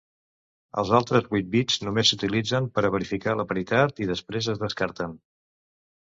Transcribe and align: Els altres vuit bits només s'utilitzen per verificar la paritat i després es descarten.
Els 0.81 0.91
altres 0.99 1.25
vuit 1.33 1.49
bits 1.55 1.75
només 1.83 2.11
s'utilitzen 2.13 2.69
per 2.77 2.83
verificar 2.95 3.35
la 3.41 3.45
paritat 3.51 4.01
i 4.05 4.09
després 4.13 4.49
es 4.55 4.63
descarten. 4.63 5.13